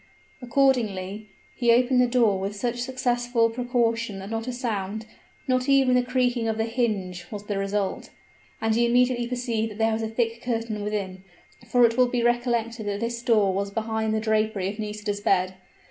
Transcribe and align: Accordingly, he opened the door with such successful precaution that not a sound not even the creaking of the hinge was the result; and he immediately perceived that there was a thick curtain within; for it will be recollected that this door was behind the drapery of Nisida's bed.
Accordingly, 0.41 1.29
he 1.55 1.71
opened 1.71 2.01
the 2.01 2.07
door 2.07 2.39
with 2.39 2.55
such 2.55 2.79
successful 2.81 3.51
precaution 3.51 4.17
that 4.17 4.31
not 4.31 4.47
a 4.47 4.51
sound 4.51 5.05
not 5.47 5.69
even 5.69 5.93
the 5.93 6.01
creaking 6.01 6.47
of 6.47 6.57
the 6.57 6.63
hinge 6.65 7.27
was 7.29 7.43
the 7.45 7.59
result; 7.59 8.09
and 8.59 8.73
he 8.73 8.83
immediately 8.87 9.27
perceived 9.27 9.69
that 9.73 9.77
there 9.77 9.93
was 9.93 10.01
a 10.01 10.07
thick 10.07 10.41
curtain 10.41 10.81
within; 10.83 11.23
for 11.67 11.85
it 11.85 11.97
will 11.99 12.07
be 12.07 12.23
recollected 12.23 12.87
that 12.87 12.99
this 12.99 13.21
door 13.21 13.53
was 13.53 13.69
behind 13.69 14.11
the 14.11 14.19
drapery 14.19 14.69
of 14.69 14.79
Nisida's 14.79 15.21
bed. 15.21 15.53